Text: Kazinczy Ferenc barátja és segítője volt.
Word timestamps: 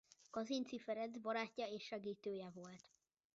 Kazinczy 0.31 0.79
Ferenc 0.79 1.17
barátja 1.17 1.65
és 1.65 1.83
segítője 1.83 2.49
volt. 2.53 2.91